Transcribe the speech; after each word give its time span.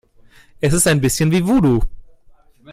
Es 0.61 0.73
ist 0.73 0.87
ein 0.87 0.99
bisschen 0.99 1.29
wie 1.29 1.45
Voodoo. 1.45 1.79